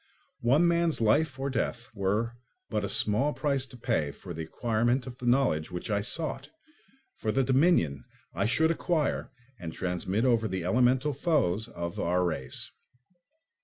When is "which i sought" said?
5.69-6.49